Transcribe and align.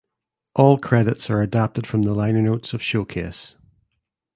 All 0.55 0.79
credits 0.79 1.29
are 1.29 1.43
adapted 1.43 1.85
from 1.85 2.01
the 2.01 2.15
liner 2.15 2.41
notes 2.41 2.73
of 2.73 2.81
"Showcase". 2.81 3.55